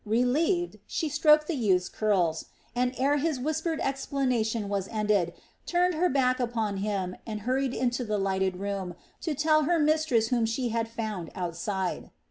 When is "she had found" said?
10.47-11.29